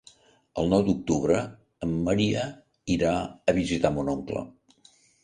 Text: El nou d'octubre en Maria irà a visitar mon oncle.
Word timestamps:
El 0.61 0.69
nou 0.75 0.79
d'octubre 0.85 1.41
en 1.87 1.91
Maria 2.07 2.45
irà 2.95 3.13
a 3.53 3.55
visitar 3.59 3.93
mon 3.99 4.11
oncle. 4.15 4.43